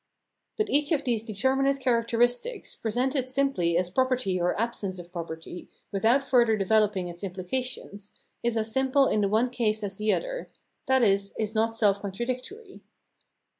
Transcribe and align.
But 0.57 0.71
each 0.71 0.91
of 0.91 1.03
these 1.03 1.27
determinate 1.27 1.79
characteristics, 1.79 2.73
pre 2.73 2.89
sented 2.89 3.27
simply 3.29 3.77
as 3.77 3.91
property 3.91 4.41
or 4.41 4.59
absence 4.59 4.97
of 4.97 5.11
property 5.13 5.69
without 5.91 6.23
further 6.23 6.57
developing 6.57 7.07
its 7.07 7.21
imphcations, 7.21 8.09
is 8.41 8.57
as 8.57 8.71
simple 8.71 9.05
in 9.05 9.21
the 9.21 9.29
one 9.29 9.51
case 9.51 9.83
as 9.83 9.99
the 9.99 10.11
other, 10.11 10.47
i.e. 10.89 11.13
is 11.37 11.53
not 11.53 11.75
self 11.75 12.01
contradictory. 12.01 12.81